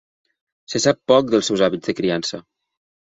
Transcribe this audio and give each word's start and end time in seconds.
Se 0.71 0.81
sap 0.85 0.99
poc 1.13 1.29
dels 1.33 1.49
seus 1.51 1.63
hàbits 1.67 1.93
de 1.93 1.99
criança. 2.01 2.41